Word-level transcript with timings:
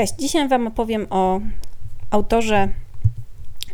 Cześć, 0.00 0.14
dzisiaj 0.18 0.48
Wam 0.48 0.66
opowiem 0.66 1.06
o 1.10 1.40
autorze 2.10 2.68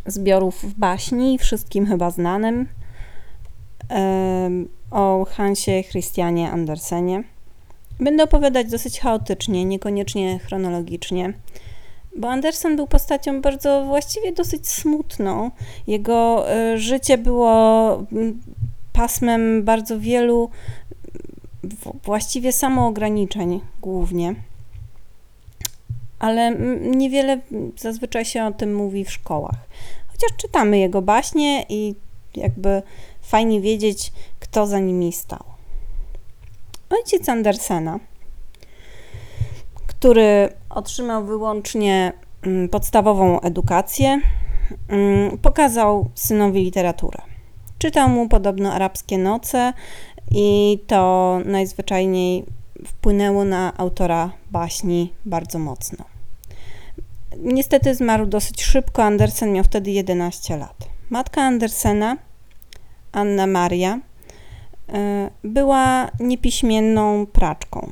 zbiorów 0.07 0.75
baśni, 0.79 1.39
wszystkim 1.39 1.87
chyba 1.87 2.10
znanym, 2.10 2.68
o 4.91 5.26
Hansie 5.31 5.84
Christianie 5.91 6.50
Andersenie. 6.50 7.23
Będę 8.00 8.25
opowiadać 8.25 8.71
dosyć 8.71 9.01
chaotycznie, 9.01 9.65
niekoniecznie 9.65 10.39
chronologicznie, 10.39 11.33
bo 12.17 12.31
Andersen 12.31 12.77
był 12.77 12.87
postacią 12.87 13.41
bardzo 13.41 13.85
właściwie 13.85 14.33
dosyć 14.33 14.69
smutną. 14.69 15.51
Jego 15.87 16.51
e, 16.53 16.79
życie 16.79 17.19
było 17.19 18.03
pasmem 18.93 19.65
bardzo 19.65 20.01
wielu 20.01 20.51
właściwie 22.05 22.53
samoograniczeń 22.53 23.61
głównie 23.81 24.35
ale 26.19 26.56
niewiele 26.80 27.41
zazwyczaj 27.77 28.25
się 28.25 28.45
o 28.45 28.52
tym 28.52 28.75
mówi 28.75 29.05
w 29.05 29.12
szkołach. 29.12 29.69
Chociaż 30.09 30.37
czytamy 30.37 30.79
jego 30.79 31.02
baśnie 31.02 31.66
i 31.69 31.95
jakby 32.34 32.83
fajnie 33.23 33.61
wiedzieć, 33.61 34.12
kto 34.41 34.66
za 34.66 34.79
nimi 34.79 35.12
stał. 35.12 35.45
Ojciec 36.91 37.29
Andersena, 37.29 38.01
który 39.87 40.48
otrzymał 40.70 41.25
wyłącznie 41.25 42.12
podstawową 42.70 43.41
edukację, 43.41 44.20
pokazał 45.42 46.11
synowi 46.14 46.64
literaturę. 46.64 47.19
Czytał 47.78 48.09
mu 48.09 48.28
podobno 48.28 48.73
arabskie 48.73 49.19
noce 49.19 49.73
i 50.30 50.78
to 50.87 51.39
najzwyczajniej 51.45 52.45
wpłynęło 52.85 53.45
na 53.45 53.77
autora 53.77 54.30
baśni 54.51 55.12
bardzo 55.25 55.59
mocno. 55.59 56.05
Niestety 57.39 57.95
zmarł 57.95 58.27
dosyć 58.27 58.62
szybko. 58.62 59.05
Andersen 59.05 59.53
miał 59.53 59.64
wtedy 59.64 59.91
11 59.91 60.56
lat. 60.56 60.89
Matka 61.11 61.42
Andersena, 61.42 62.17
Anna 63.12 63.47
Maria, 63.47 64.00
e, 64.89 65.31
była 65.45 66.11
niepiśmienną 66.20 67.27
praczką. 67.27 67.91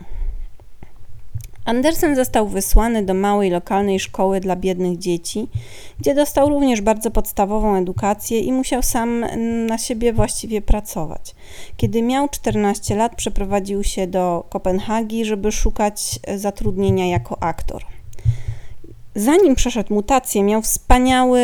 Andersen 1.64 2.16
został 2.16 2.48
wysłany 2.48 3.04
do 3.04 3.14
małej 3.14 3.50
lokalnej 3.50 4.00
szkoły 4.00 4.40
dla 4.40 4.56
biednych 4.56 4.98
dzieci, 4.98 5.48
gdzie 6.00 6.14
dostał 6.14 6.48
również 6.48 6.80
bardzo 6.80 7.10
podstawową 7.10 7.76
edukację 7.76 8.40
i 8.40 8.52
musiał 8.52 8.82
sam 8.82 9.24
na 9.66 9.78
siebie 9.78 10.12
właściwie 10.12 10.62
pracować. 10.62 11.34
Kiedy 11.76 12.02
miał 12.02 12.28
14 12.28 12.96
lat, 12.96 13.16
przeprowadził 13.16 13.84
się 13.84 14.06
do 14.06 14.44
Kopenhagi, 14.50 15.24
żeby 15.24 15.52
szukać 15.52 16.18
zatrudnienia 16.36 17.06
jako 17.06 17.42
aktor. 17.42 17.93
Zanim 19.16 19.54
przeszedł 19.54 19.94
mutację, 19.94 20.42
miał 20.42 20.62
wspaniały, 20.62 21.40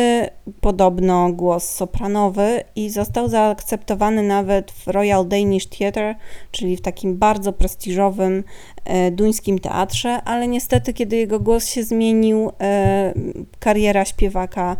podobno, 0.61 1.31
głos 1.31 1.69
sopranowy 1.69 2.63
i 2.75 2.89
został 2.89 3.29
zaakceptowany 3.29 4.23
nawet 4.23 4.71
w 4.71 4.87
Royal 4.87 5.27
Danish 5.27 5.67
Theatre, 5.67 6.15
czyli 6.51 6.77
w 6.77 6.81
takim 6.81 7.17
bardzo 7.17 7.53
prestiżowym 7.53 8.43
e, 8.85 9.11
duńskim 9.11 9.59
teatrze, 9.59 10.21
ale 10.23 10.47
niestety, 10.47 10.93
kiedy 10.93 11.15
jego 11.15 11.39
głos 11.39 11.65
się 11.65 11.83
zmienił, 11.83 12.51
e, 12.61 13.13
kariera 13.59 14.05
śpiewaka 14.05 14.77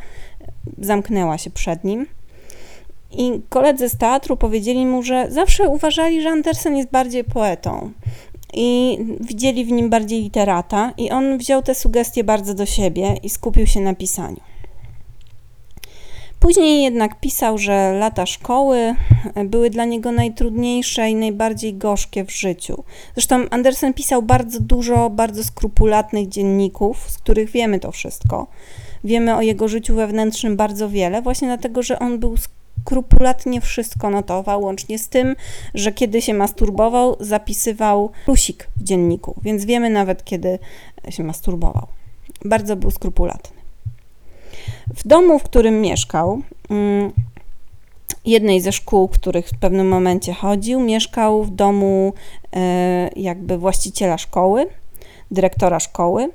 zamknęła 0.77 1.37
się 1.37 1.49
przed 1.49 1.83
nim. 1.83 2.07
I 3.11 3.41
koledzy 3.49 3.89
z 3.89 3.97
teatru 3.97 4.37
powiedzieli 4.37 4.85
mu, 4.85 5.03
że 5.03 5.27
zawsze 5.29 5.69
uważali, 5.69 6.21
że 6.21 6.29
Andersen 6.29 6.77
jest 6.77 6.89
bardziej 6.89 7.23
poetą 7.23 7.91
i 8.53 8.97
widzieli 9.19 9.65
w 9.65 9.71
nim 9.71 9.89
bardziej 9.89 10.21
literata, 10.21 10.93
i 10.97 11.11
on 11.11 11.37
wziął 11.37 11.61
te 11.61 11.75
sugestie 11.75 12.23
bardzo 12.23 12.53
do 12.53 12.65
siebie 12.65 13.17
i 13.23 13.29
skupił 13.29 13.67
się 13.67 13.79
na 13.79 13.95
pisaniu. 13.95 14.39
Później 16.41 16.83
jednak 16.83 17.19
pisał, 17.19 17.57
że 17.57 17.93
lata 17.93 18.25
szkoły 18.25 18.95
były 19.45 19.69
dla 19.69 19.85
niego 19.85 20.11
najtrudniejsze 20.11 21.09
i 21.09 21.15
najbardziej 21.15 21.73
gorzkie 21.73 22.25
w 22.25 22.31
życiu. 22.31 22.83
Zresztą 23.13 23.49
Andersen 23.49 23.93
pisał 23.93 24.21
bardzo 24.21 24.59
dużo 24.59 25.09
bardzo 25.09 25.43
skrupulatnych 25.43 26.27
dzienników, 26.27 27.09
z 27.09 27.17
których 27.17 27.51
wiemy 27.51 27.79
to 27.79 27.91
wszystko. 27.91 28.47
Wiemy 29.03 29.35
o 29.35 29.41
jego 29.41 29.67
życiu 29.67 29.95
wewnętrznym 29.95 30.57
bardzo 30.57 30.89
wiele, 30.89 31.21
właśnie 31.21 31.47
dlatego, 31.47 31.83
że 31.83 31.99
on 31.99 32.19
był 32.19 32.37
skrupulatnie 32.81 33.61
wszystko 33.61 34.09
notował, 34.09 34.61
łącznie 34.61 34.99
z 34.99 35.09
tym, 35.09 35.35
że 35.73 35.91
kiedy 35.91 36.21
się 36.21 36.33
masturbował, 36.33 37.15
zapisywał 37.19 38.11
plusik 38.25 38.67
w 38.75 38.83
dzienniku, 38.83 39.35
więc 39.41 39.65
wiemy 39.65 39.89
nawet, 39.89 40.23
kiedy 40.23 40.59
się 41.09 41.23
masturbował. 41.23 41.87
Bardzo 42.45 42.75
był 42.75 42.91
skrupulatny. 42.91 43.61
W 44.95 45.07
domu, 45.07 45.39
w 45.39 45.43
którym 45.43 45.81
mieszkał, 45.81 46.41
mm, 46.69 47.11
jednej 48.25 48.61
ze 48.61 48.71
szkół, 48.71 49.07
których 49.07 49.49
w 49.49 49.59
pewnym 49.59 49.87
momencie 49.87 50.33
chodził, 50.33 50.79
mieszkał 50.79 51.43
w 51.43 51.51
domu 51.51 52.13
e, 52.55 53.09
jakby 53.15 53.57
właściciela 53.57 54.17
szkoły, 54.17 54.67
dyrektora 55.31 55.79
szkoły 55.79 56.29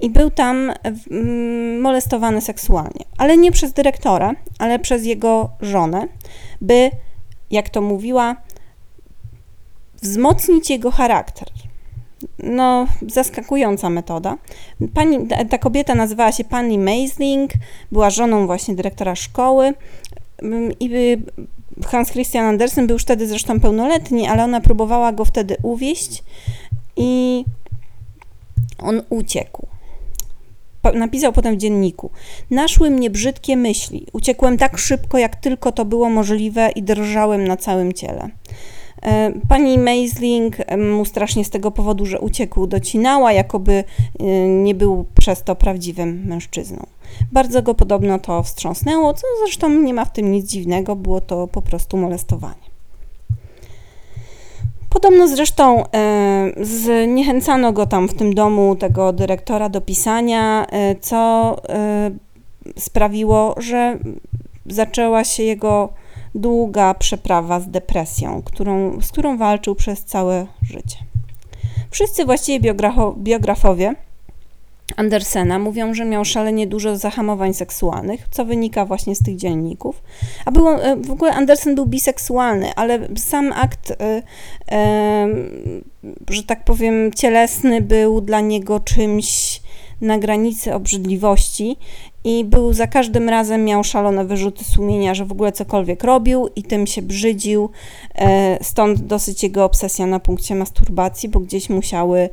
i 0.00 0.10
był 0.10 0.30
tam 0.30 0.72
mm, 1.10 1.80
molestowany 1.80 2.40
seksualnie, 2.40 3.04
ale 3.18 3.36
nie 3.36 3.52
przez 3.52 3.72
dyrektora, 3.72 4.34
ale 4.58 4.78
przez 4.78 5.04
jego 5.04 5.50
żonę, 5.60 6.08
by, 6.60 6.90
jak 7.50 7.68
to 7.68 7.80
mówiła, 7.80 8.36
wzmocnić 10.02 10.70
jego 10.70 10.90
charakter. 10.90 11.48
No, 12.38 12.86
zaskakująca 13.08 13.90
metoda. 13.90 14.36
Pani, 14.94 15.28
ta 15.50 15.58
kobieta 15.58 15.94
nazywała 15.94 16.32
się 16.32 16.44
pani 16.44 16.78
Maisling, 16.78 17.50
była 17.92 18.10
żoną 18.10 18.46
właśnie 18.46 18.74
dyrektora 18.74 19.14
szkoły 19.14 19.74
mm, 20.42 20.72
i 20.80 21.16
Hans 21.86 22.10
Christian 22.10 22.46
Andersen 22.46 22.86
był 22.86 22.94
już 22.94 23.02
wtedy 23.02 23.26
zresztą 23.26 23.60
pełnoletni, 23.60 24.26
ale 24.26 24.44
ona 24.44 24.60
próbowała 24.60 25.12
go 25.12 25.24
wtedy 25.24 25.56
uwieść 25.62 26.24
i 26.96 27.44
on 28.78 29.02
uciekł 29.10 29.66
napisał 30.92 31.32
potem 31.32 31.54
w 31.54 31.58
dzienniku. 31.58 32.10
Naszły 32.50 32.90
mnie 32.90 33.10
brzydkie 33.10 33.56
myśli. 33.56 34.06
Uciekłem 34.12 34.58
tak 34.58 34.78
szybko, 34.78 35.18
jak 35.18 35.36
tylko 35.36 35.72
to 35.72 35.84
było 35.84 36.10
możliwe 36.10 36.70
i 36.70 36.82
drżałem 36.82 37.48
na 37.48 37.56
całym 37.56 37.92
ciele. 37.92 38.28
E, 39.02 39.32
pani 39.48 39.78
Maisling 39.78 40.56
mu 40.78 41.04
strasznie 41.04 41.44
z 41.44 41.50
tego 41.50 41.70
powodu, 41.70 42.06
że 42.06 42.20
uciekł, 42.20 42.66
docinała, 42.66 43.32
jakoby 43.32 43.72
e, 44.20 44.24
nie 44.48 44.74
był 44.74 45.04
przez 45.18 45.42
to 45.42 45.54
prawdziwym 45.54 46.26
mężczyzną. 46.26 46.86
Bardzo 47.32 47.62
go 47.62 47.74
podobno 47.74 48.18
to 48.18 48.42
wstrząsnęło, 48.42 49.14
co 49.14 49.26
zresztą 49.44 49.70
nie 49.70 49.94
ma 49.94 50.04
w 50.04 50.12
tym 50.12 50.32
nic 50.32 50.46
dziwnego, 50.46 50.96
było 50.96 51.20
to 51.20 51.46
po 51.46 51.62
prostu 51.62 51.96
molestowanie. 51.96 52.63
Podobno 54.94 55.28
zresztą 55.28 55.84
e, 55.94 56.52
zniechęcano 56.60 57.72
go 57.72 57.86
tam 57.86 58.08
w 58.08 58.14
tym 58.14 58.34
domu, 58.34 58.76
tego 58.76 59.12
dyrektora, 59.12 59.68
do 59.68 59.80
pisania, 59.80 60.66
e, 60.66 60.94
co 60.94 61.56
e, 61.68 62.10
sprawiło, 62.78 63.54
że 63.56 63.98
zaczęła 64.66 65.24
się 65.24 65.42
jego 65.42 65.88
długa 66.34 66.94
przeprawa 66.94 67.60
z 67.60 67.68
depresją, 67.68 68.42
którą, 68.42 69.00
z 69.00 69.12
którą 69.12 69.36
walczył 69.36 69.74
przez 69.74 70.04
całe 70.04 70.46
życie. 70.62 70.98
Wszyscy 71.90 72.24
właściwie 72.24 72.74
biografowie 73.16 73.94
Andersena 74.96 75.58
mówią, 75.58 75.94
że 75.94 76.04
miał 76.04 76.24
szalenie 76.24 76.66
dużo 76.66 76.96
zahamowań 76.96 77.54
seksualnych, 77.54 78.28
co 78.30 78.44
wynika 78.44 78.84
właśnie 78.84 79.14
z 79.14 79.22
tych 79.22 79.36
dzienników. 79.36 80.02
A 80.44 80.50
było, 80.50 80.84
e, 80.84 80.96
w 80.96 81.10
ogóle 81.10 81.32
Andersen 81.32 81.74
był 81.74 81.86
biseksualny, 81.86 82.74
ale 82.74 83.08
sam 83.16 83.52
akt, 83.52 83.90
e, 83.90 84.22
e, 84.72 85.28
że 86.30 86.42
tak 86.42 86.64
powiem, 86.64 87.12
cielesny 87.12 87.80
był 87.80 88.20
dla 88.20 88.40
niego 88.40 88.80
czymś 88.80 89.60
na 90.00 90.18
granicy 90.18 90.74
obrzydliwości 90.74 91.76
i 92.24 92.44
był 92.44 92.72
za 92.72 92.86
każdym 92.86 93.28
razem 93.28 93.64
miał 93.64 93.84
szalone 93.84 94.24
wyrzuty 94.24 94.64
sumienia, 94.64 95.14
że 95.14 95.24
w 95.24 95.32
ogóle 95.32 95.52
cokolwiek 95.52 96.04
robił 96.04 96.48
i 96.56 96.62
tym 96.62 96.86
się 96.86 97.02
brzydził. 97.02 97.70
Stąd 98.62 99.00
dosyć 99.00 99.42
jego 99.42 99.64
obsesja 99.64 100.06
na 100.06 100.20
punkcie 100.20 100.54
masturbacji, 100.54 101.28
bo 101.28 101.40
gdzieś 101.40 101.70
musiały 101.70 102.28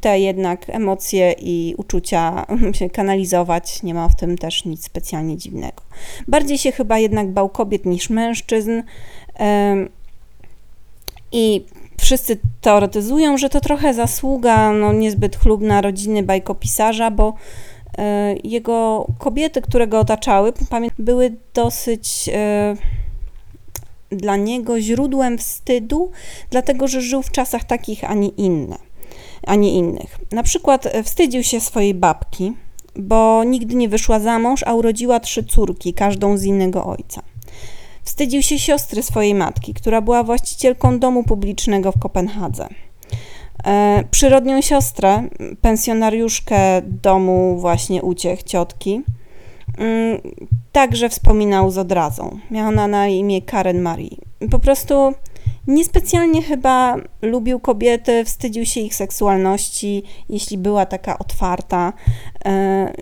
te 0.00 0.20
jednak 0.20 0.70
emocje 0.70 1.34
i 1.38 1.74
uczucia 1.78 2.46
się 2.78 2.90
kanalizować, 2.90 3.82
nie 3.82 3.94
ma 3.94 4.08
w 4.08 4.16
tym 4.16 4.38
też 4.38 4.64
nic 4.64 4.84
specjalnie 4.84 5.36
dziwnego. 5.36 5.82
Bardziej 6.28 6.58
się 6.58 6.72
chyba 6.72 6.98
jednak 6.98 7.28
bał 7.28 7.48
kobiet 7.48 7.86
niż 7.86 8.10
mężczyzn 8.10 8.82
i 11.32 11.64
wszyscy 12.00 12.38
teoretyzują, 12.60 13.38
że 13.38 13.48
to 13.48 13.60
trochę 13.60 13.94
zasługa 13.94 14.72
no, 14.72 14.92
niezbyt 14.92 15.36
chlubna 15.36 15.80
rodziny 15.80 16.22
bajkopisarza, 16.22 17.10
bo 17.10 17.34
e, 17.98 18.34
jego 18.44 19.06
kobiety, 19.18 19.62
które 19.62 19.86
go 19.86 19.98
otaczały, 19.98 20.52
były 20.98 21.36
dosyć 21.54 22.30
e, 22.32 22.76
dla 24.10 24.36
niego 24.36 24.80
źródłem 24.80 25.38
wstydu, 25.38 26.10
dlatego 26.50 26.88
że 26.88 27.00
żył 27.00 27.22
w 27.22 27.30
czasach 27.30 27.64
takich, 27.64 28.04
a 28.04 28.14
nie 28.14 28.28
inne. 28.28 28.89
A 29.46 29.54
nie 29.54 29.72
innych. 29.72 30.18
Na 30.32 30.42
przykład 30.42 30.92
wstydził 31.04 31.42
się 31.42 31.60
swojej 31.60 31.94
babki, 31.94 32.52
bo 32.96 33.44
nigdy 33.44 33.74
nie 33.74 33.88
wyszła 33.88 34.20
za 34.20 34.38
mąż, 34.38 34.62
a 34.62 34.74
urodziła 34.74 35.20
trzy 35.20 35.44
córki, 35.44 35.94
każdą 35.94 36.36
z 36.36 36.44
innego 36.44 36.86
ojca. 36.86 37.22
Wstydził 38.02 38.42
się 38.42 38.58
siostry 38.58 39.02
swojej 39.02 39.34
matki, 39.34 39.74
która 39.74 40.00
była 40.00 40.22
właścicielką 40.22 40.98
domu 40.98 41.24
publicznego 41.24 41.92
w 41.92 41.98
Kopenhadze. 41.98 42.68
E, 43.66 44.04
przyrodnią 44.10 44.60
siostrę, 44.60 45.28
pensjonariuszkę 45.60 46.82
domu 46.84 47.56
właśnie 47.58 48.02
uciech 48.02 48.42
ciotki, 48.42 49.02
mm, 49.78 50.20
także 50.72 51.08
wspominał 51.08 51.70
z 51.70 51.78
odrazą. 51.78 52.38
Miała 52.50 52.68
ona 52.68 52.88
na 52.88 53.08
imię 53.08 53.42
Karen 53.42 53.80
Marie. 53.80 54.16
Po 54.50 54.58
prostu 54.58 55.14
niespecjalnie 55.66 56.42
chyba 56.42 56.96
lubił 57.22 57.60
kobiety, 57.60 58.24
wstydził 58.24 58.66
się 58.66 58.80
ich 58.80 58.94
seksualności, 58.94 60.02
jeśli 60.28 60.58
była 60.58 60.86
taka 60.86 61.18
otwarta. 61.18 61.92
E, 62.44 62.92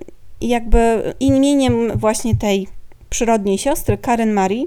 I 0.40 0.48
jakby 0.48 1.14
imieniem 1.20 1.98
właśnie 1.98 2.36
tej 2.36 2.68
przyrodniej 3.10 3.58
siostry, 3.58 3.98
Karen 3.98 4.32
Marie, 4.32 4.66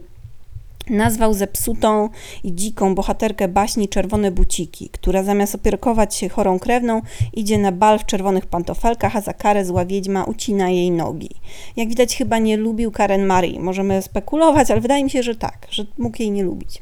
nazwał 0.89 1.33
zepsutą 1.33 2.09
i 2.43 2.55
dziką 2.55 2.95
bohaterkę 2.95 3.47
baśni 3.47 3.89
Czerwone 3.89 4.31
Buciki, 4.31 4.89
która 4.89 5.23
zamiast 5.23 5.55
opierkować 5.55 6.15
się 6.15 6.29
chorą 6.29 6.59
krewną, 6.59 7.01
idzie 7.33 7.57
na 7.57 7.71
bal 7.71 7.99
w 7.99 8.05
czerwonych 8.05 8.45
pantofelkach, 8.45 9.15
a 9.15 9.21
za 9.21 9.33
karę 9.33 9.65
zła 9.65 9.85
wiedźma 9.85 10.23
ucina 10.23 10.69
jej 10.69 10.91
nogi. 10.91 11.29
Jak 11.75 11.89
widać, 11.89 12.15
chyba 12.15 12.37
nie 12.37 12.57
lubił 12.57 12.91
Karen 12.91 13.25
Marie. 13.25 13.59
Możemy 13.59 14.01
spekulować, 14.01 14.71
ale 14.71 14.81
wydaje 14.81 15.03
mi 15.03 15.09
się, 15.09 15.23
że 15.23 15.35
tak, 15.35 15.67
że 15.69 15.85
mógł 15.97 16.17
jej 16.19 16.31
nie 16.31 16.44
lubić. 16.44 16.81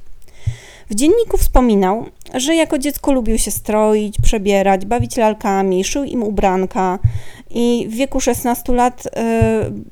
W 0.90 0.96
dzienniku 0.96 1.38
wspominał, 1.38 2.06
że 2.34 2.56
jako 2.56 2.78
dziecko 2.78 3.12
lubił 3.12 3.38
się 3.38 3.52
stroić, 3.52 4.16
przebierać, 4.22 4.86
bawić 4.86 5.18
lalkami, 5.18 5.84
szył 5.84 6.04
im 6.04 6.24
ubranka 6.24 7.00
i 7.50 7.88
w 7.90 7.94
wieku 7.94 8.20
16 8.20 8.74
lat 8.74 9.06
y, 9.06 9.10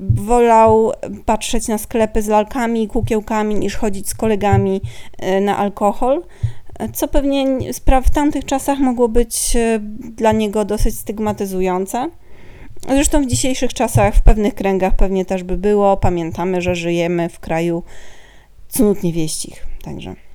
wolał 0.00 0.92
patrzeć 1.24 1.68
na 1.68 1.78
sklepy 1.78 2.22
z 2.22 2.28
lalkami 2.28 2.82
i 2.82 2.88
kukiełkami 2.88 3.54
niż 3.54 3.76
chodzić 3.76 4.08
z 4.08 4.14
kolegami 4.14 4.80
y, 5.22 5.40
na 5.40 5.56
alkohol, 5.56 6.22
co 6.92 7.08
pewnie 7.08 7.58
w 8.04 8.10
tamtych 8.10 8.44
czasach 8.44 8.78
mogło 8.78 9.08
być 9.08 9.56
y, 9.56 9.80
dla 10.16 10.32
niego 10.32 10.64
dosyć 10.64 10.98
stygmatyzujące. 10.98 12.10
Zresztą 12.88 13.22
w 13.22 13.26
dzisiejszych 13.26 13.74
czasach 13.74 14.14
w 14.14 14.22
pewnych 14.22 14.54
kręgach 14.54 14.96
pewnie 14.96 15.24
też 15.24 15.42
by 15.42 15.56
było. 15.56 15.96
Pamiętamy, 15.96 16.62
że 16.62 16.74
żyjemy 16.74 17.28
w 17.28 17.40
kraju 17.40 17.82
cnót 18.68 19.02
niewieścich, 19.02 19.66
także. 19.82 20.27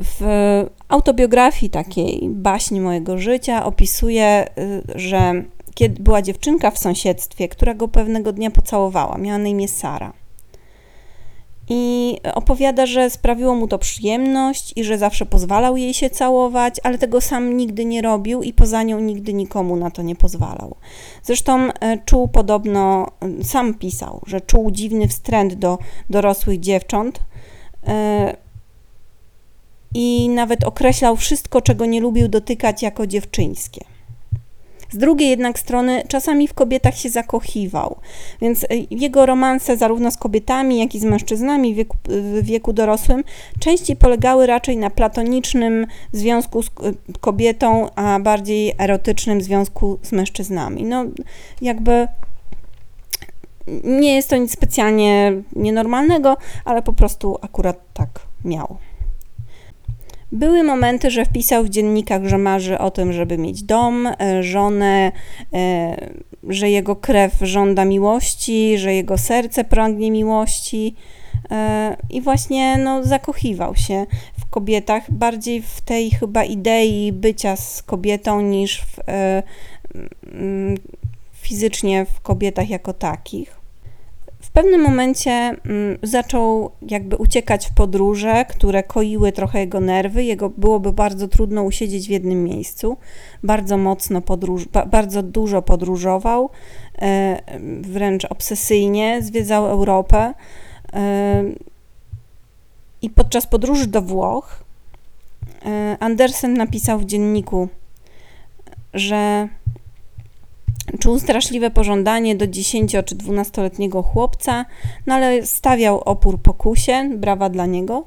W 0.00 0.20
autobiografii 0.88 1.70
takiej 1.70 2.28
baśni 2.28 2.80
mojego 2.80 3.18
życia 3.18 3.64
opisuje, 3.64 4.46
y, 4.58 4.82
że 4.94 5.44
kiedy 5.74 6.02
była 6.02 6.22
dziewczynka 6.22 6.70
w 6.70 6.78
sąsiedztwie, 6.78 7.48
która 7.48 7.74
go 7.74 7.88
pewnego 7.88 8.32
dnia 8.32 8.50
pocałowała, 8.50 9.18
miała 9.18 9.38
na 9.38 9.48
imię 9.48 9.68
Sara. 9.68 10.12
I 11.70 12.16
opowiada, 12.34 12.86
że 12.86 13.10
sprawiło 13.10 13.54
mu 13.54 13.68
to 13.68 13.78
przyjemność 13.78 14.72
i 14.76 14.84
że 14.84 14.98
zawsze 14.98 15.26
pozwalał 15.26 15.76
jej 15.76 15.94
się 15.94 16.10
całować, 16.10 16.74
ale 16.82 16.98
tego 16.98 17.20
sam 17.20 17.56
nigdy 17.56 17.84
nie 17.84 18.02
robił 18.02 18.42
i 18.42 18.52
poza 18.52 18.82
nią 18.82 19.00
nigdy 19.00 19.34
nikomu 19.34 19.76
na 19.76 19.90
to 19.90 20.02
nie 20.02 20.16
pozwalał. 20.16 20.76
Zresztą 21.22 21.68
y, 21.68 21.72
czuł 22.04 22.28
podobno, 22.28 23.06
y, 23.40 23.44
sam 23.44 23.74
pisał, 23.74 24.20
że 24.26 24.40
czuł 24.40 24.70
dziwny 24.70 25.08
wstręt 25.08 25.54
do 25.54 25.78
dorosłych 26.10 26.60
dziewcząt 26.60 27.20
i 29.94 30.28
nawet 30.28 30.64
określał 30.64 31.16
wszystko, 31.16 31.60
czego 31.60 31.86
nie 31.86 32.00
lubił 32.00 32.28
dotykać 32.28 32.82
jako 32.82 33.06
dziewczyńskie. 33.06 33.84
Z 34.90 34.96
drugiej 34.96 35.30
jednak 35.30 35.58
strony 35.58 36.02
czasami 36.08 36.48
w 36.48 36.54
kobietach 36.54 36.98
się 36.98 37.08
zakochiwał, 37.08 37.96
więc 38.40 38.64
e, 38.64 38.66
jego 38.90 39.26
romanse 39.26 39.76
zarówno 39.76 40.10
z 40.10 40.16
kobietami, 40.16 40.78
jak 40.78 40.94
i 40.94 41.00
z 41.00 41.04
mężczyznami 41.04 41.74
w 41.74 41.76
wieku, 41.76 41.96
w 42.08 42.42
wieku 42.42 42.72
dorosłym 42.72 43.24
częściej 43.60 43.96
polegały 43.96 44.46
raczej 44.46 44.76
na 44.76 44.90
platonicznym 44.90 45.86
związku 46.12 46.62
z 46.62 46.66
e, 46.66 46.70
kobietą, 47.20 47.88
a 47.94 48.20
bardziej 48.20 48.74
erotycznym 48.78 49.40
związku 49.40 49.98
z 50.02 50.12
mężczyznami. 50.12 50.84
No, 50.84 51.04
jakby 51.62 52.08
nie 53.84 54.14
jest 54.14 54.30
to 54.30 54.36
nic 54.36 54.52
specjalnie 54.52 55.32
nienormalnego, 55.56 56.36
ale 56.64 56.82
po 56.82 56.92
prostu 56.92 57.38
akurat 57.42 57.78
tak 57.94 58.08
miał. 58.44 58.76
Były 60.32 60.62
momenty, 60.62 61.10
że 61.10 61.24
wpisał 61.24 61.64
w 61.64 61.68
dziennikach, 61.68 62.24
że 62.24 62.38
marzy 62.38 62.78
o 62.78 62.90
tym, 62.90 63.12
żeby 63.12 63.38
mieć 63.38 63.62
dom, 63.62 64.06
e, 64.06 64.42
żonę, 64.42 65.12
e, 65.54 65.96
że 66.48 66.70
jego 66.70 66.96
krew 66.96 67.32
żąda 67.40 67.84
miłości, 67.84 68.78
że 68.78 68.94
jego 68.94 69.18
serce 69.18 69.64
pragnie 69.64 70.10
miłości. 70.10 70.94
E, 71.50 71.96
I 72.10 72.20
właśnie 72.20 72.78
no, 72.78 73.04
zakochiwał 73.04 73.76
się 73.76 74.06
w 74.40 74.46
kobietach, 74.50 75.10
bardziej 75.10 75.62
w 75.62 75.80
tej 75.80 76.10
chyba 76.10 76.44
idei 76.44 77.12
bycia 77.12 77.56
z 77.56 77.82
kobietą 77.82 78.40
niż 78.40 78.82
w, 78.82 78.96
fizycznie 81.32 82.06
w 82.06 82.20
kobietach 82.20 82.70
jako 82.70 82.92
takich. 82.92 83.57
W 84.48 84.50
pewnym 84.50 84.82
momencie 84.82 85.30
mm, 85.30 85.98
zaczął 86.02 86.70
jakby 86.82 87.16
uciekać 87.16 87.66
w 87.66 87.74
podróże, 87.74 88.44
które 88.44 88.82
koiły 88.82 89.32
trochę 89.32 89.60
jego 89.60 89.80
nerwy. 89.80 90.24
Jego 90.24 90.50
byłoby 90.50 90.92
bardzo 90.92 91.28
trudno 91.28 91.62
usiedzieć 91.62 92.06
w 92.06 92.10
jednym 92.10 92.44
miejscu. 92.44 92.96
Bardzo 93.42 93.76
mocno 93.76 94.20
podróż, 94.20 94.64
bardzo 94.90 95.22
dużo 95.22 95.62
podróżował, 95.62 96.50
e, 96.98 97.38
wręcz 97.80 98.24
obsesyjnie 98.24 99.22
zwiedzał 99.22 99.66
Europę. 99.66 100.34
E, 100.92 101.44
I 103.02 103.10
podczas 103.10 103.46
podróży 103.46 103.86
do 103.86 104.02
Włoch 104.02 104.64
e, 105.66 105.96
Andersen 106.00 106.54
napisał 106.54 106.98
w 106.98 107.04
dzienniku, 107.04 107.68
że 108.94 109.48
Czuł 110.98 111.18
straszliwe 111.18 111.70
pożądanie 111.70 112.36
do 112.36 112.46
10 112.46 112.92
czy 112.92 113.16
12-letniego 113.16 114.02
chłopca, 114.02 114.64
no 115.06 115.14
ale 115.14 115.46
stawiał 115.46 116.00
opór 116.00 116.42
pokusie, 116.42 117.10
brawa 117.16 117.48
dla 117.48 117.66
niego. 117.66 118.04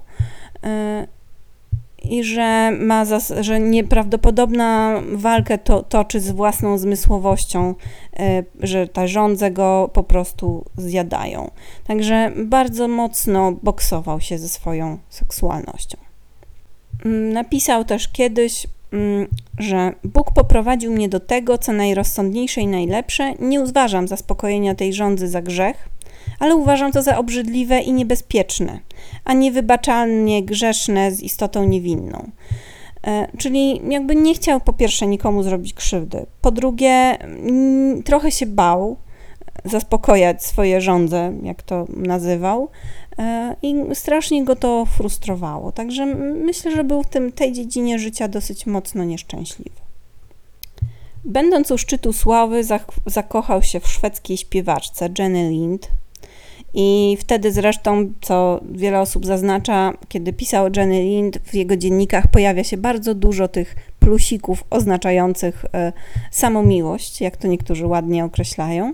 Y, 0.55 1.07
I 2.09 2.23
że 2.23 2.71
ma, 2.79 3.05
zas- 3.05 3.41
że 3.41 3.59
nieprawdopodobna 3.59 5.01
walkę 5.13 5.57
to, 5.57 5.83
toczy 5.83 6.19
z 6.19 6.31
własną 6.31 6.77
zmysłowością, 6.77 7.75
y, 8.19 8.45
że 8.59 8.87
te 8.87 9.07
żądze 9.07 9.51
go 9.51 9.89
po 9.93 10.03
prostu 10.03 10.65
zjadają. 10.77 11.51
Także 11.87 12.31
bardzo 12.45 12.87
mocno 12.87 13.51
boksował 13.63 14.21
się 14.21 14.37
ze 14.37 14.49
swoją 14.49 14.97
seksualnością. 15.09 15.97
Mm, 17.05 17.33
napisał 17.33 17.85
też 17.85 18.07
kiedyś, 18.07 18.67
że 19.59 19.93
Bóg 20.03 20.31
poprowadził 20.33 20.91
mnie 20.91 21.09
do 21.09 21.19
tego, 21.19 21.57
co 21.57 21.73
najrozsądniejsze 21.73 22.61
i 22.61 22.67
najlepsze. 22.67 23.33
Nie 23.39 23.61
uważam 23.61 24.07
zaspokojenia 24.07 24.75
tej 24.75 24.93
żądzy 24.93 25.27
za 25.27 25.41
grzech, 25.41 25.89
ale 26.39 26.55
uważam 26.55 26.91
to 26.91 27.01
za 27.01 27.17
obrzydliwe 27.17 27.79
i 27.79 27.93
niebezpieczne, 27.93 28.79
a 29.25 29.33
niewybaczalnie 29.33 30.43
grzeszne 30.43 31.11
z 31.11 31.21
istotą 31.21 31.65
niewinną. 31.65 32.31
E, 33.07 33.27
czyli 33.37 33.81
jakby 33.89 34.15
nie 34.15 34.33
chciał 34.33 34.61
po 34.61 34.73
pierwsze 34.73 35.07
nikomu 35.07 35.43
zrobić 35.43 35.73
krzywdy, 35.73 36.25
po 36.41 36.51
drugie 36.51 36.89
mm, 36.89 38.03
trochę 38.03 38.31
się 38.31 38.45
bał 38.45 38.97
zaspokojać 39.65 40.45
swoje 40.45 40.81
żądze, 40.81 41.33
jak 41.43 41.61
to 41.61 41.85
nazywał, 41.89 42.69
E, 42.69 43.00
i 43.61 43.75
strasznie 43.93 44.45
go 44.45 44.55
to 44.55 44.85
frustrowało. 44.85 45.71
Także 45.71 46.05
myślę, 46.45 46.71
że 46.71 46.83
był 46.83 47.03
w 47.03 47.09
tym, 47.09 47.31
tej 47.31 47.51
dziedzinie 47.51 47.99
życia 47.99 48.27
dosyć 48.27 48.65
mocno 48.65 49.03
nieszczęśliwy. 49.03 49.81
Będąc 51.25 51.71
u 51.71 51.77
szczytu 51.77 52.13
sławy, 52.13 52.63
zakochał 53.05 53.63
się 53.63 53.79
w 53.79 53.87
szwedzkiej 53.87 54.37
śpiewaczce 54.37 55.09
Jenny 55.19 55.49
Lind. 55.49 55.91
I 56.73 57.17
wtedy 57.19 57.51
zresztą, 57.51 58.13
co 58.21 58.61
wiele 58.71 58.99
osób 58.99 59.25
zaznacza, 59.25 59.93
kiedy 60.07 60.33
pisał 60.33 60.67
Jenny 60.75 61.01
Lind, 61.01 61.37
w 61.37 61.53
jego 61.53 61.77
dziennikach 61.77 62.27
pojawia 62.27 62.63
się 62.63 62.77
bardzo 62.77 63.15
dużo 63.15 63.47
tych 63.47 63.75
plusików 63.99 64.63
oznaczających 64.69 65.65
e, 65.73 65.93
samomiłość, 66.31 67.21
jak 67.21 67.37
to 67.37 67.47
niektórzy 67.47 67.87
ładnie 67.87 68.25
określają. 68.25 68.93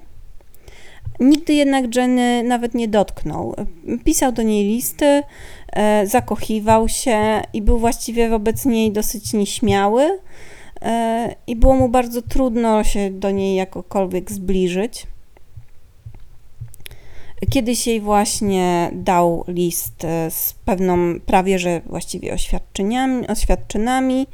Nigdy 1.20 1.54
jednak 1.54 1.96
Jenny 1.96 2.44
nawet 2.44 2.74
nie 2.74 2.88
dotknął. 2.88 3.56
Pisał 4.04 4.32
do 4.32 4.42
niej 4.42 4.68
listy, 4.68 5.24
e, 5.74 6.08
zakochiwał 6.08 6.90
się 6.90 7.42
i 7.54 7.62
był 7.62 7.80
właściwie 7.80 8.30
wobec 8.30 8.66
niej 8.66 8.92
dosyć 8.92 9.34
nieśmiały 9.34 10.20
e, 10.82 11.36
i 11.48 11.56
było 11.56 11.76
mu 11.76 11.90
bardzo 11.90 12.22
trudno 12.22 12.84
się 12.84 13.12
do 13.12 13.32
niej 13.32 13.56
jakokolwiek 13.56 14.32
zbliżyć. 14.32 15.08
Kiedyś 17.50 17.88
jej 17.88 18.02
właśnie 18.02 18.90
dał 18.94 19.44
list 19.48 20.04
e, 20.04 20.32
z 20.32 20.54
pewną 20.66 21.20
prawie 21.20 21.60
że 21.60 21.82
właściwie 21.86 22.34
oświadczeniami, 22.34 23.28
oświadczynami, 23.28 24.28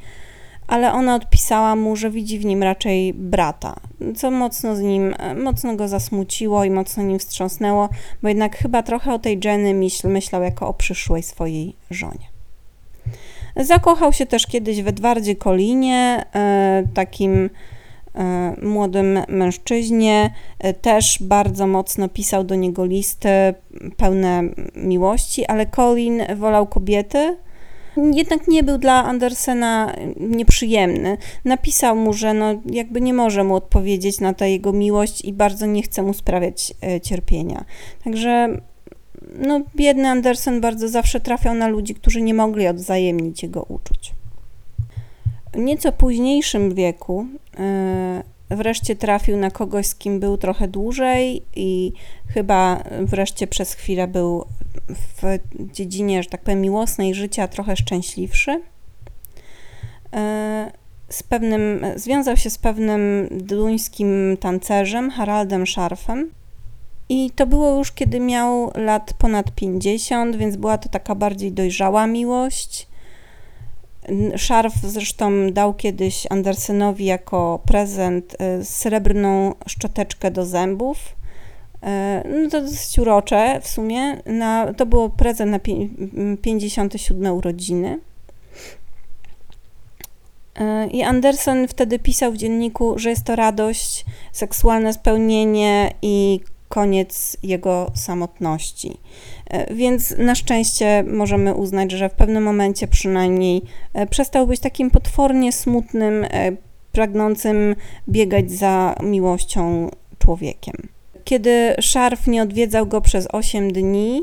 ale 0.66 0.92
ona 0.92 1.14
odpisała 1.14 1.76
mu, 1.76 1.96
że 1.96 2.10
widzi 2.10 2.38
w 2.38 2.44
nim 2.44 2.62
raczej 2.62 3.14
brata, 3.14 3.76
co 4.16 4.30
mocno 4.30 4.76
z 4.76 4.80
nim, 4.80 5.14
mocno 5.44 5.76
go 5.76 5.88
zasmuciło 5.88 6.64
i 6.64 6.70
mocno 6.70 7.02
nim 7.02 7.18
wstrząsnęło, 7.18 7.88
bo 8.22 8.28
jednak 8.28 8.56
chyba 8.56 8.82
trochę 8.82 9.14
o 9.14 9.18
tej 9.18 9.40
Jenny 9.44 9.74
myśl, 9.74 10.08
myślał 10.08 10.42
jako 10.42 10.68
o 10.68 10.74
przyszłej 10.74 11.22
swojej 11.22 11.76
żonie. 11.90 12.34
Zakochał 13.56 14.12
się 14.12 14.26
też 14.26 14.46
kiedyś 14.46 14.82
w 14.82 14.88
Edwardzie 14.88 15.36
Kolinie, 15.36 16.24
e, 16.34 16.82
takim 16.94 17.50
e, 18.14 18.54
młodym 18.62 19.18
mężczyźnie. 19.28 20.30
E, 20.58 20.74
też 20.74 21.18
bardzo 21.20 21.66
mocno 21.66 22.08
pisał 22.08 22.44
do 22.44 22.54
niego 22.54 22.84
listy 22.84 23.28
pełne 23.96 24.42
miłości, 24.76 25.46
ale 25.46 25.66
Colin 25.66 26.22
wolał 26.36 26.66
kobiety 26.66 27.36
jednak 27.96 28.48
nie 28.48 28.62
był 28.62 28.78
dla 28.78 29.04
Andersena 29.04 29.92
nieprzyjemny. 30.16 31.16
Napisał 31.44 31.96
mu, 31.96 32.12
że 32.12 32.34
no, 32.34 32.54
jakby 32.66 33.00
nie 33.00 33.14
może 33.14 33.44
mu 33.44 33.54
odpowiedzieć 33.54 34.20
na 34.20 34.34
tę 34.34 34.50
jego 34.50 34.72
miłość 34.72 35.24
i 35.24 35.32
bardzo 35.32 35.66
nie 35.66 35.82
chce 35.82 36.02
mu 36.02 36.14
sprawiać 36.14 36.74
e, 36.82 37.00
cierpienia. 37.00 37.64
Także 38.04 38.60
no, 39.38 39.60
biedny 39.76 40.08
Andersen 40.08 40.60
bardzo 40.60 40.88
zawsze 40.88 41.20
trafiał 41.20 41.54
na 41.54 41.68
ludzi, 41.68 41.94
którzy 41.94 42.22
nie 42.22 42.34
mogli 42.34 42.68
odwzajemnić 42.68 43.42
jego 43.42 43.62
uczuć. 43.62 44.12
W 45.52 45.58
nieco 45.58 45.92
późniejszym 45.92 46.74
wieku 46.74 47.26
yy, 48.50 48.56
wreszcie 48.56 48.96
trafił 48.96 49.36
na 49.36 49.50
kogoś, 49.50 49.86
z 49.86 49.94
kim 49.94 50.20
był 50.20 50.36
trochę 50.36 50.68
dłużej 50.68 51.42
i 51.56 51.92
chyba 52.28 52.84
wreszcie 53.00 53.46
przez 53.46 53.72
chwilę 53.72 54.08
był 54.08 54.44
w 54.88 55.38
dziedzinie, 55.72 56.22
że 56.22 56.28
tak 56.28 56.40
powiem, 56.40 56.60
miłosnej 56.60 57.14
życia 57.14 57.48
trochę 57.48 57.76
szczęśliwszy. 57.76 58.62
E, 60.12 60.72
z 61.08 61.22
pewnym, 61.22 61.86
związał 61.96 62.36
się 62.36 62.50
z 62.50 62.58
pewnym 62.58 63.28
duńskim 63.30 64.36
tancerzem, 64.40 65.10
Haraldem 65.10 65.66
Szarfem. 65.66 66.30
I 67.08 67.30
to 67.30 67.46
było 67.46 67.78
już, 67.78 67.92
kiedy 67.92 68.20
miał 68.20 68.70
lat 68.74 69.14
ponad 69.18 69.50
50, 69.50 70.36
więc 70.36 70.56
była 70.56 70.78
to 70.78 70.88
taka 70.88 71.14
bardziej 71.14 71.52
dojrzała 71.52 72.06
miłość. 72.06 72.88
Szarf 74.36 74.74
zresztą 74.82 75.52
dał 75.52 75.74
kiedyś 75.74 76.26
Andersenowi 76.30 77.04
jako 77.04 77.60
prezent 77.66 78.36
e, 78.38 78.64
srebrną 78.64 79.54
szczoteczkę 79.66 80.30
do 80.30 80.46
zębów 80.46 80.98
no 82.42 82.50
to 82.50 82.60
dosyć 82.60 82.98
urocze 82.98 83.60
w 83.62 83.68
sumie. 83.68 84.22
Na, 84.26 84.74
to 84.74 84.86
było 84.86 85.10
prezent 85.10 85.50
na 85.50 85.58
57 86.42 87.34
urodziny. 87.34 88.00
E, 90.54 90.86
I 90.86 91.02
Andersen 91.02 91.68
wtedy 91.68 91.98
pisał 91.98 92.32
w 92.32 92.36
dzienniku, 92.36 92.98
że 92.98 93.10
jest 93.10 93.24
to 93.24 93.36
radość, 93.36 94.04
seksualne 94.32 94.92
spełnienie 94.92 95.94
i 96.02 96.40
koniec 96.68 97.36
jego 97.42 97.90
samotności. 97.94 98.98
E, 99.50 99.74
więc 99.74 100.14
na 100.18 100.34
szczęście 100.34 101.04
możemy 101.06 101.54
uznać, 101.54 101.92
że 101.92 102.08
w 102.08 102.14
pewnym 102.14 102.42
momencie 102.42 102.88
przynajmniej 102.88 103.62
przestał 104.10 104.46
być 104.46 104.60
takim 104.60 104.90
potwornie 104.90 105.52
smutnym, 105.52 106.26
pragnącym 106.92 107.76
biegać 108.08 108.50
za 108.50 108.94
miłością 109.02 109.90
człowiekiem. 110.18 110.93
Kiedy 111.24 111.74
Szarf 111.80 112.26
nie 112.26 112.42
odwiedzał 112.42 112.86
go 112.86 113.00
przez 113.00 113.28
8 113.32 113.72
dni, 113.72 114.22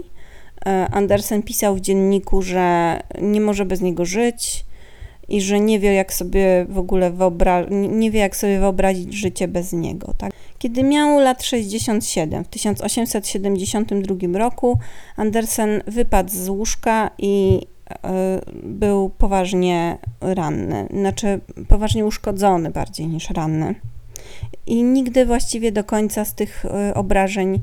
e, 0.66 0.88
Andersen 0.92 1.44
pisał 1.44 1.76
w 1.76 1.82
dzienniku, 1.82 2.42
że 2.42 3.00
nie 3.22 3.42
może 3.42 3.66
bez 3.66 3.82
niego 3.82 4.06
żyć 4.06 4.66
i 5.30 5.42
że 5.42 5.60
nie 5.60 5.80
wie, 5.80 5.94
jak 5.94 6.14
sobie 6.14 6.66
w 6.70 6.78
ogóle 6.78 7.12
wyobra- 7.12 7.72
nie 7.72 8.12
wie, 8.12 8.20
jak 8.20 8.36
sobie 8.36 8.60
wyobrazić 8.60 9.14
życie 9.14 9.48
bez 9.48 9.74
niego. 9.74 10.14
Tak? 10.18 10.32
Kiedy 10.60 10.84
miał 10.84 11.20
lat 11.20 11.44
67, 11.44 12.44
w 12.44 12.48
1872 12.48 14.40
roku, 14.40 14.80
Andersen 15.16 15.82
wypadł 15.88 16.30
z 16.30 16.50
łóżka 16.50 17.12
i 17.18 17.62
e, 18.04 18.42
był 18.64 19.10
poważnie 19.10 19.98
ranny, 20.22 20.88
znaczy 20.94 21.40
poważnie 21.68 22.06
uszkodzony 22.06 22.72
bardziej 22.72 23.08
niż 23.08 23.30
ranny 23.30 23.76
i 24.68 24.84
nigdy 24.84 25.26
właściwie 25.26 25.72
do 25.72 25.84
końca 25.84 26.26
z 26.26 26.36
tych 26.36 26.66
e, 26.66 26.94
obrażeń 26.94 27.60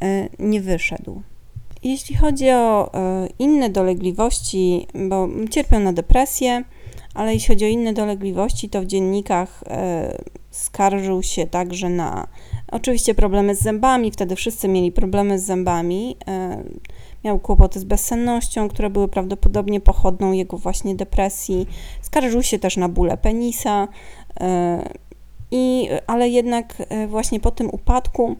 e, 0.00 0.28
nie 0.38 0.60
wyszedł. 0.60 1.22
Jeśli 1.82 2.16
chodzi 2.16 2.50
o 2.50 2.94
e, 2.94 3.28
inne 3.38 3.70
dolegliwości, 3.70 4.86
bo 5.08 5.28
cierpiał 5.50 5.80
na 5.80 5.92
depresję, 5.92 6.64
ale 7.14 7.34
jeśli 7.34 7.48
chodzi 7.54 7.64
o 7.64 7.68
inne 7.68 7.92
dolegliwości, 7.92 8.68
to 8.68 8.82
w 8.82 8.86
dziennikach 8.86 9.64
skarżył 10.50 11.22
się 11.22 11.46
także 11.46 11.88
na 11.88 12.26
oczywiście 12.72 13.14
problemy 13.14 13.54
z 13.54 13.62
zębami. 13.62 14.10
Wtedy 14.10 14.36
wszyscy 14.36 14.68
mieli 14.68 14.92
problemy 14.92 15.38
z 15.38 15.44
zębami. 15.44 16.16
Miał 17.24 17.38
kłopoty 17.38 17.80
z 17.80 17.84
bezsennością, 17.84 18.68
które 18.68 18.90
były 18.90 19.08
prawdopodobnie 19.08 19.80
pochodną 19.80 20.32
jego 20.32 20.58
właśnie 20.58 20.94
depresji. 20.94 21.66
Skarżył 22.02 22.42
się 22.42 22.58
też 22.58 22.76
na 22.76 22.88
bóle 22.88 23.16
penisa 23.16 23.88
i, 25.50 25.88
ale 26.06 26.28
jednak 26.28 26.74
e, 26.88 27.06
właśnie 27.06 27.40
po 27.40 27.50
tym 27.50 27.70
upadku 27.72 28.36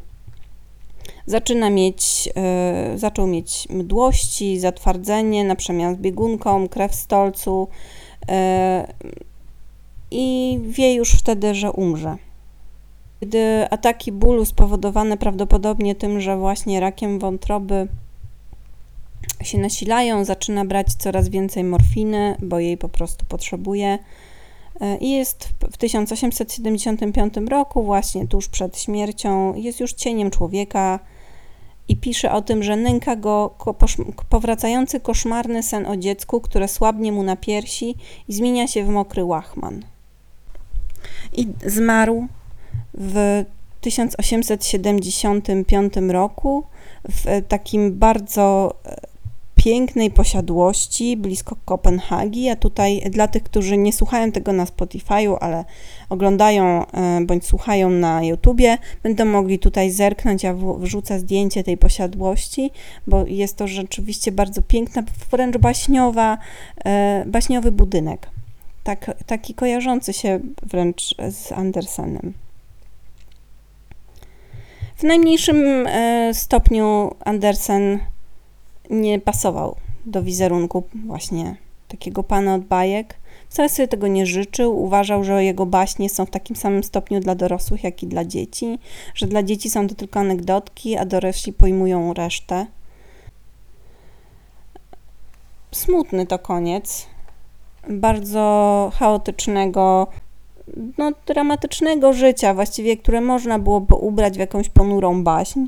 zaczyna 1.26 1.70
mieć, 1.70 2.28
e, 2.36 2.98
zaczął 2.98 3.26
mieć 3.26 3.68
mdłości, 3.70 4.58
zatwardzenie 4.58 5.44
na 5.44 5.56
przemian 5.56 5.94
z 5.94 5.98
biegunką, 5.98 6.68
krew 6.68 6.92
w 6.92 6.94
stolcu 6.94 7.68
e, 8.28 8.92
i 10.10 10.58
wie 10.62 10.94
już 10.94 11.12
wtedy, 11.12 11.54
że 11.54 11.72
umrze. 11.72 12.16
Gdy 13.20 13.70
ataki 13.70 14.12
bólu 14.12 14.44
spowodowane 14.44 15.16
prawdopodobnie 15.16 15.94
tym, 15.94 16.20
że 16.20 16.36
właśnie 16.36 16.80
rakiem 16.80 17.18
wątroby 17.18 17.88
się 19.42 19.58
nasilają, 19.58 20.24
zaczyna 20.24 20.64
brać 20.64 20.94
coraz 20.94 21.28
więcej 21.28 21.64
morfiny, 21.64 22.36
bo 22.42 22.58
jej 22.58 22.76
po 22.76 22.88
prostu 22.88 23.24
potrzebuje. 23.26 23.98
E, 24.80 24.96
I 24.96 25.10
jest 25.10 25.48
w 25.72 25.76
1875 25.76 27.34
roku, 27.48 27.82
właśnie 27.82 28.26
tuż 28.26 28.48
przed 28.48 28.78
śmiercią, 28.78 29.54
jest 29.54 29.80
już 29.80 29.92
cieniem 29.92 30.30
człowieka 30.30 30.98
i 31.88 31.96
pisze 31.96 32.32
o 32.32 32.42
tym, 32.42 32.62
że 32.62 32.76
nęka 32.76 33.16
go 33.16 33.54
powracający 34.28 35.00
koszmarny 35.00 35.62
sen 35.62 35.86
o 35.86 35.96
dziecku, 35.96 36.40
które 36.40 36.68
słabnie 36.68 37.12
mu 37.12 37.22
na 37.22 37.36
piersi 37.36 37.94
i 38.28 38.32
zmienia 38.32 38.66
się 38.66 38.84
w 38.84 38.88
mokry 38.88 39.24
łachman. 39.24 39.82
I 41.32 41.48
zmarł 41.66 42.26
w 42.94 43.44
1875 43.80 45.94
roku 46.08 46.64
w 47.08 47.42
takim 47.48 47.98
bardzo 47.98 48.74
e, 48.84 48.96
pięknej 49.64 50.10
posiadłości 50.10 51.16
blisko 51.16 51.56
Kopenhagi, 51.64 52.48
a 52.48 52.56
tutaj 52.56 53.02
dla 53.10 53.28
tych, 53.28 53.42
którzy 53.42 53.76
nie 53.76 53.92
słuchają 53.92 54.32
tego 54.32 54.52
na 54.52 54.64
Spotify'u, 54.64 55.36
ale 55.40 55.64
oglądają 56.08 56.86
e, 56.86 57.20
bądź 57.20 57.46
słuchają 57.46 57.90
na 57.90 58.24
YouTubie, 58.24 58.78
będą 59.02 59.24
mogli 59.24 59.58
tutaj 59.58 59.90
zerknąć, 59.90 60.42
ja 60.42 60.54
wrzucę 60.78 61.18
zdjęcie 61.18 61.64
tej 61.64 61.76
posiadłości, 61.76 62.70
bo 63.06 63.26
jest 63.26 63.56
to 63.56 63.68
rzeczywiście 63.68 64.32
bardzo 64.32 64.62
piękna, 64.62 65.02
wręcz 65.30 65.56
baśniowa, 65.56 66.38
e, 66.84 67.24
baśniowy 67.26 67.72
budynek. 67.72 68.30
Tak, 68.84 69.10
taki 69.26 69.54
kojarzący 69.54 70.12
się 70.12 70.40
wręcz 70.62 71.14
z 71.30 71.52
Andersenem. 71.52 72.32
W 74.96 75.02
najmniejszym 75.02 75.86
e, 75.86 76.34
stopniu 76.34 77.14
Andersen 77.24 77.98
nie 78.90 79.18
pasował 79.18 79.76
do 80.06 80.22
wizerunku 80.22 80.84
właśnie 81.06 81.56
takiego 81.88 82.22
pana 82.22 82.54
od 82.54 82.64
bajek. 82.64 83.14
Wcale 83.48 83.68
sobie 83.68 83.88
tego 83.88 84.06
nie 84.06 84.26
życzył. 84.26 84.82
Uważał, 84.82 85.24
że 85.24 85.44
jego 85.44 85.66
baśnie 85.66 86.08
są 86.08 86.26
w 86.26 86.30
takim 86.30 86.56
samym 86.56 86.84
stopniu 86.84 87.20
dla 87.20 87.34
dorosłych, 87.34 87.84
jak 87.84 88.02
i 88.02 88.06
dla 88.06 88.24
dzieci, 88.24 88.78
że 89.14 89.26
dla 89.26 89.42
dzieci 89.42 89.70
są 89.70 89.88
to 89.88 89.94
tylko 89.94 90.20
anegdotki, 90.20 90.96
a 90.96 91.04
dorośli 91.04 91.52
pojmują 91.52 92.14
resztę. 92.14 92.66
Smutny 95.70 96.26
to 96.26 96.38
koniec. 96.38 97.06
Bardzo 97.90 98.92
chaotycznego, 98.94 100.06
no, 100.98 101.12
dramatycznego 101.26 102.12
życia, 102.12 102.54
właściwie, 102.54 102.96
które 102.96 103.20
można 103.20 103.58
byłoby 103.58 103.94
ubrać 103.94 104.36
w 104.36 104.40
jakąś 104.40 104.68
ponurą 104.68 105.24
baśń. 105.24 105.60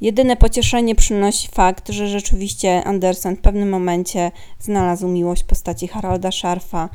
Jedyne 0.00 0.36
pocieszenie 0.36 0.94
przynosi 0.94 1.48
fakt, 1.48 1.88
że 1.88 2.08
rzeczywiście 2.08 2.84
Andersen 2.84 3.36
w 3.36 3.40
pewnym 3.40 3.68
momencie 3.68 4.30
znalazł 4.58 5.08
miłość 5.08 5.44
postaci 5.44 5.88
Harolda 5.88 6.32
Szarfa 6.32 6.88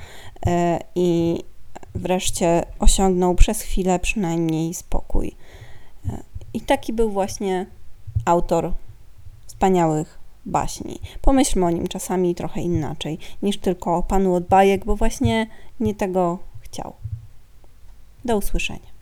e, 0.45 0.79
i 0.95 1.39
wreszcie 1.95 2.63
osiągnął 2.79 3.35
przez 3.35 3.61
chwilę 3.61 3.99
przynajmniej 3.99 4.73
spokój. 4.73 5.35
E, 6.09 6.23
I 6.53 6.61
taki 6.61 6.93
był 6.93 7.09
właśnie 7.09 7.65
autor 8.25 8.73
wspaniałych 9.45 10.19
baśni. 10.45 10.99
Pomyślmy 11.21 11.65
o 11.65 11.69
nim 11.69 11.87
czasami 11.87 12.35
trochę 12.35 12.61
inaczej 12.61 13.17
niż 13.41 13.57
tylko 13.57 13.95
o 13.95 14.03
panu 14.03 14.35
od 14.35 14.47
bajek, 14.47 14.85
bo 14.85 14.95
właśnie 14.95 15.47
nie 15.79 15.95
tego 15.95 16.39
chciał. 16.61 16.93
Do 18.25 18.37
usłyszenia. 18.37 18.94